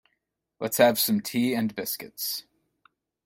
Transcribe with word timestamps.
Let's 0.59 0.77
have 0.77 0.97
some 0.99 1.21
tea 1.21 1.53
and 1.53 1.75
biscuits. 1.75 2.45